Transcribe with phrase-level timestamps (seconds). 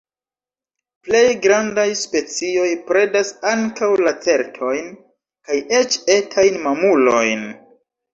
[1.07, 4.87] Plej grandaj specioj predas ankaŭ lacertojn
[5.51, 7.45] kaj eĉ etajn mamulojn.